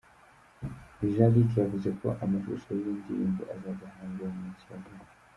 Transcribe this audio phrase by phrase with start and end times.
[1.15, 5.05] Jean Luc yavuze ko amashusho y'iyi ndirimbo azajya hanze mu minsi ya vuba.